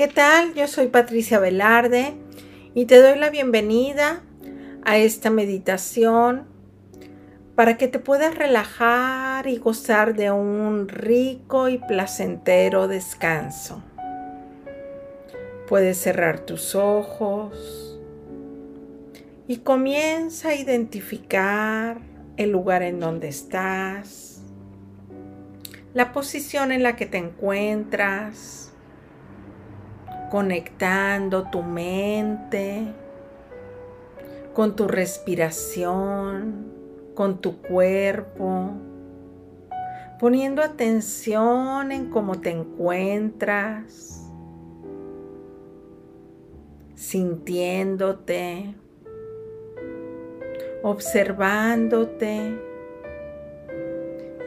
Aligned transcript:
¿Qué 0.00 0.08
tal? 0.08 0.54
Yo 0.54 0.66
soy 0.66 0.86
Patricia 0.86 1.38
Velarde 1.38 2.14
y 2.72 2.86
te 2.86 3.02
doy 3.02 3.18
la 3.18 3.28
bienvenida 3.28 4.22
a 4.82 4.96
esta 4.96 5.28
meditación 5.28 6.46
para 7.54 7.76
que 7.76 7.86
te 7.86 7.98
puedas 7.98 8.34
relajar 8.34 9.46
y 9.46 9.58
gozar 9.58 10.14
de 10.14 10.30
un 10.30 10.88
rico 10.88 11.68
y 11.68 11.76
placentero 11.76 12.88
descanso. 12.88 13.82
Puedes 15.68 15.98
cerrar 15.98 16.46
tus 16.46 16.74
ojos 16.74 18.00
y 19.48 19.58
comienza 19.58 20.48
a 20.48 20.54
identificar 20.54 21.98
el 22.38 22.52
lugar 22.52 22.82
en 22.82 23.00
donde 23.00 23.28
estás, 23.28 24.40
la 25.92 26.12
posición 26.12 26.72
en 26.72 26.82
la 26.82 26.96
que 26.96 27.04
te 27.04 27.18
encuentras, 27.18 28.69
conectando 30.30 31.50
tu 31.50 31.62
mente 31.62 32.86
con 34.54 34.76
tu 34.76 34.86
respiración, 34.86 36.72
con 37.14 37.38
tu 37.40 37.60
cuerpo, 37.60 38.70
poniendo 40.18 40.62
atención 40.62 41.92
en 41.92 42.10
cómo 42.10 42.40
te 42.40 42.50
encuentras, 42.50 44.30
sintiéndote, 46.94 48.74
observándote 50.82 52.58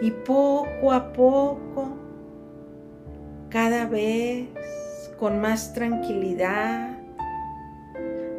y 0.01 0.11
poco 0.11 0.91
a 0.91 1.11
poco, 1.11 1.97
cada 3.49 3.85
vez 3.87 4.47
con 5.17 5.39
más 5.39 5.73
tranquilidad, 5.73 6.97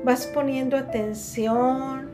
vas 0.04 0.26
poniendo 0.26 0.76
atención 0.76 2.10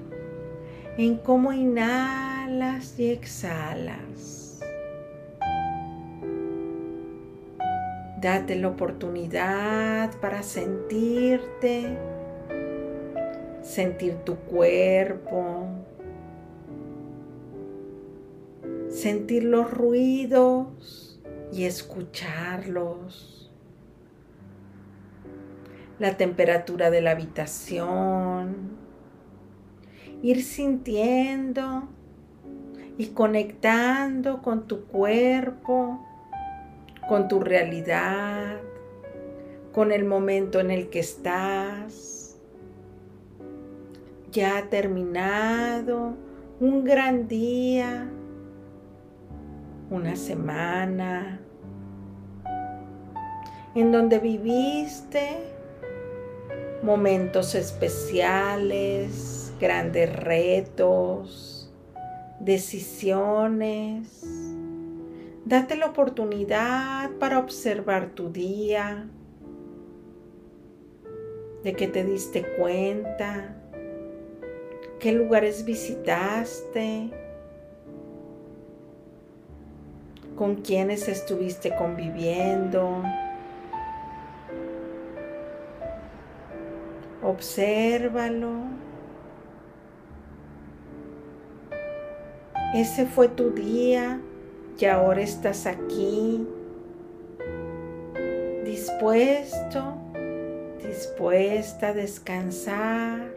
en 0.96 1.16
cómo 1.18 1.52
inhalas 1.52 2.98
y 2.98 3.10
exhalas. 3.10 4.60
Date 8.20 8.54
la 8.56 8.68
oportunidad 8.68 10.12
para 10.20 10.42
sentirte, 10.42 11.96
sentir 13.62 14.16
tu 14.24 14.36
cuerpo, 14.36 15.68
sentir 18.88 19.44
los 19.44 19.70
ruidos 19.70 21.18
y 21.50 21.64
escucharlos 21.64 23.39
la 26.00 26.16
temperatura 26.16 26.90
de 26.90 27.02
la 27.02 27.10
habitación, 27.10 28.70
ir 30.22 30.42
sintiendo 30.42 31.88
y 32.96 33.08
conectando 33.08 34.40
con 34.40 34.66
tu 34.66 34.86
cuerpo, 34.86 36.00
con 37.06 37.28
tu 37.28 37.40
realidad, 37.40 38.56
con 39.72 39.92
el 39.92 40.06
momento 40.06 40.58
en 40.58 40.70
el 40.70 40.88
que 40.88 41.00
estás. 41.00 42.38
Ya 44.32 44.56
ha 44.56 44.62
terminado 44.70 46.14
un 46.60 46.82
gran 46.82 47.28
día, 47.28 48.08
una 49.90 50.16
semana, 50.16 51.40
en 53.74 53.92
donde 53.92 54.18
viviste 54.18 55.59
momentos 56.82 57.54
especiales, 57.54 59.52
grandes 59.60 60.14
retos, 60.14 61.70
decisiones. 62.40 64.24
Date 65.44 65.76
la 65.76 65.86
oportunidad 65.86 67.10
para 67.18 67.38
observar 67.38 68.10
tu 68.10 68.30
día, 68.30 69.08
de 71.64 71.74
que 71.74 71.88
te 71.88 72.04
diste 72.04 72.42
cuenta, 72.56 73.56
qué 74.98 75.12
lugares 75.12 75.64
visitaste, 75.64 77.10
con 80.36 80.56
quiénes 80.56 81.08
estuviste 81.08 81.74
conviviendo. 81.76 83.02
Obsérvalo. 87.30 88.54
Ese 92.74 93.06
fue 93.06 93.28
tu 93.28 93.50
día 93.50 94.20
y 94.76 94.84
ahora 94.86 95.20
estás 95.22 95.66
aquí, 95.66 96.44
dispuesto, 98.64 99.94
dispuesta 100.84 101.88
a 101.88 101.94
descansar, 101.94 103.32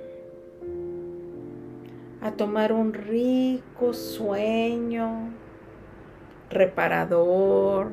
a 2.21 2.31
tomar 2.31 2.73
un 2.73 2.93
rico 2.93 3.93
sueño 3.93 5.29
reparador 6.49 7.91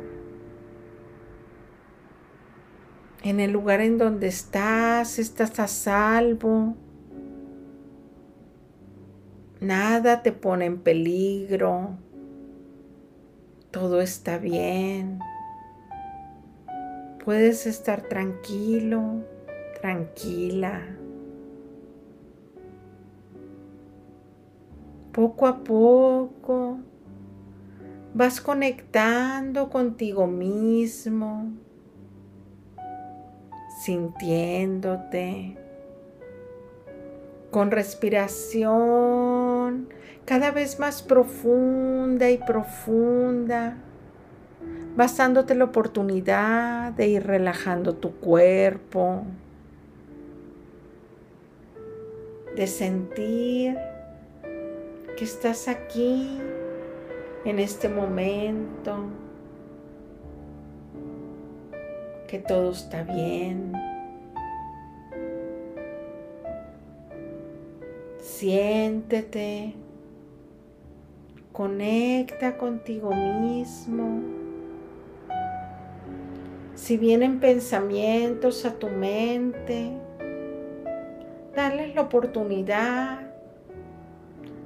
en 3.23 3.41
el 3.41 3.51
lugar 3.51 3.81
en 3.81 3.99
donde 3.99 4.29
estás, 4.29 5.19
estás 5.19 5.59
a 5.61 5.69
salvo. 5.69 6.75
Nada 9.61 10.23
te 10.23 10.33
pone 10.33 10.65
en 10.65 10.79
peligro. 10.79 11.99
Todo 13.71 14.01
está 14.01 14.39
bien. 14.39 15.19
Puedes 17.25 17.67
estar 17.67 18.03
tranquilo, 18.03 19.23
tranquila. 19.81 20.81
Poco 25.13 25.47
a 25.47 25.59
poco 25.59 26.79
vas 28.15 28.41
conectando 28.41 29.69
contigo 29.69 30.27
mismo 30.27 31.53
sintiéndote 33.85 35.57
con 37.51 37.71
respiración 37.71 38.71
cada 40.27 40.51
vez 40.51 40.79
más 40.79 41.03
profunda 41.03 42.31
y 42.31 42.39
profunda, 42.39 43.79
vas 44.97 45.17
dándote 45.17 45.55
la 45.55 45.65
oportunidad 45.65 46.93
de 46.93 47.09
ir 47.09 47.27
relajando 47.27 47.95
tu 47.95 48.13
cuerpo, 48.17 49.25
de 52.55 52.67
sentir 52.67 53.79
que 55.17 55.25
estás 55.25 55.69
aquí 55.69 56.39
en 57.45 57.59
este 57.59 57.89
momento 57.89 59.07
que 62.31 62.39
todo 62.39 62.71
está 62.71 63.03
bien. 63.03 63.73
Siéntete, 68.19 69.75
conecta 71.53 72.57
contigo 72.57 73.13
mismo. 73.13 74.21
Si 76.77 76.97
vienen 76.97 77.41
pensamientos 77.41 78.65
a 78.65 78.75
tu 78.79 78.87
mente, 78.87 79.91
darles 81.57 81.97
la 81.97 82.03
oportunidad 82.03 83.23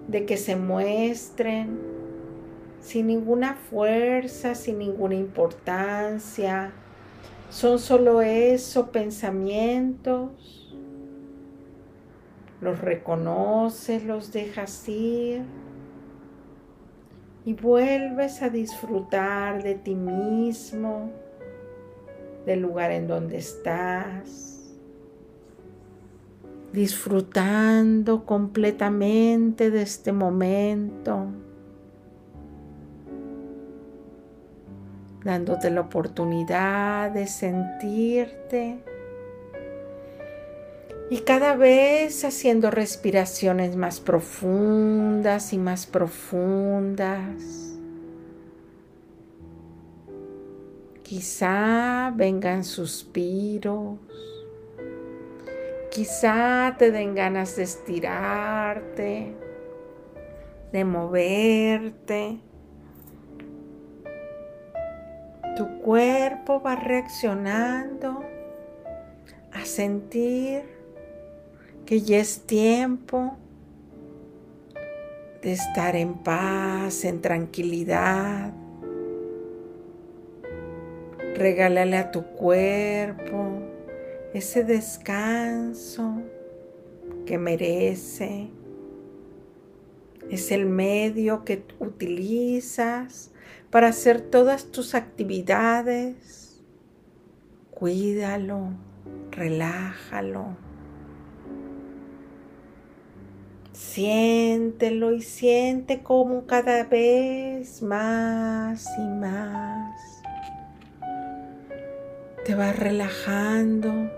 de 0.07 0.27
que 0.27 0.37
se 0.37 0.55
muestren 0.55 1.81
sin 2.81 3.07
ninguna 3.07 3.55
fuerza, 3.55 4.55
sin 4.55 4.79
ninguna 4.79 5.15
importancia, 5.15 6.75
son 7.51 7.79
solo 7.79 8.23
eso, 8.23 8.91
pensamientos. 8.91 10.77
Los 12.61 12.81
reconoces, 12.81 14.05
los 14.05 14.33
dejas 14.33 14.89
ir 14.89 15.43
y 17.45 17.53
vuelves 17.53 18.43
a 18.43 18.49
disfrutar 18.49 19.63
de 19.63 19.75
ti 19.75 19.95
mismo, 19.95 21.11
del 22.47 22.61
lugar 22.61 22.91
en 22.91 23.07
donde 23.07 23.37
estás, 23.39 24.75
disfrutando 26.73 28.25
completamente 28.25 29.71
de 29.71 29.83
este 29.83 30.13
momento. 30.13 31.27
Dándote 35.25 35.71
la 35.71 35.81
oportunidad 35.81 37.11
de 37.11 37.27
sentirte 37.27 38.79
Y 41.11 41.19
cada 41.19 41.57
vez 41.57 42.25
haciendo 42.25 42.71
respiraciones 42.71 43.77
más 43.77 44.01
profundas 44.01 45.53
y 45.53 45.59
más 45.59 45.87
profundas. 45.87 47.65
Quizá 51.03 52.13
vengan 52.17 52.65
suspiros. 52.65 53.99
Quizá 55.91 56.75
te 56.79 56.91
den 56.91 57.15
ganas 57.15 57.55
de 57.55 57.63
estirarte, 57.63 59.33
de 60.73 60.85
moverte. 60.85 62.41
Tu 65.57 65.67
cuerpo 65.83 66.61
va 66.61 66.75
reaccionando 66.75 68.25
a 69.53 69.65
sentir 69.65 70.63
que 71.87 72.01
ya 72.01 72.19
es 72.19 72.41
tiempo 72.41 73.37
de 75.43 75.53
estar 75.53 75.95
en 75.95 76.15
paz, 76.15 77.05
en 77.05 77.21
tranquilidad. 77.21 78.53
Regálale 81.37 81.99
a 81.99 82.11
tu 82.11 82.25
cuerpo 82.25 83.61
ese 84.33 84.65
descanso 84.65 86.23
que 87.27 87.39
merece. 87.39 88.49
Es 90.31 90.51
el 90.51 90.67
medio 90.67 91.45
que 91.45 91.63
utilizas 91.79 93.31
para 93.75 93.89
hacer 93.89 94.21
todas 94.21 94.67
tus 94.71 94.95
actividades. 94.95 96.63
Cuídalo, 97.73 98.69
relájalo. 99.33 100.57
Siéntelo 103.73 105.13
y 105.13 105.23
siente 105.23 106.05
como 106.05 106.47
cada 106.47 106.85
vez 106.85 107.83
más 107.83 108.87
y 108.97 109.09
más 109.09 110.23
te 112.45 112.55
vas 112.55 112.79
relajando. 112.79 114.09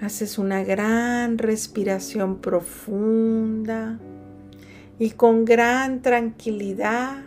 Haces 0.00 0.38
una 0.38 0.64
gran 0.64 1.36
respiración 1.36 2.38
profunda 2.38 3.89
y 5.00 5.12
con 5.12 5.46
gran 5.46 6.02
tranquilidad 6.02 7.22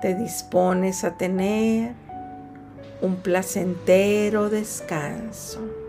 te 0.00 0.16
dispones 0.16 1.04
a 1.04 1.16
tener 1.16 1.94
un 3.00 3.16
placentero 3.16 4.50
descanso. 4.50 5.81